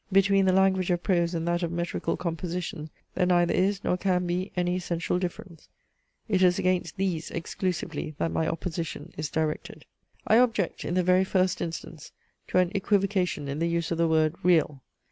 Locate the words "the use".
13.59-13.91